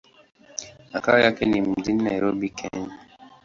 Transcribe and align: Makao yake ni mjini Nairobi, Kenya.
Makao 0.93 1.19
yake 1.19 1.45
ni 1.45 1.61
mjini 1.61 2.03
Nairobi, 2.03 2.49
Kenya. 2.49 2.97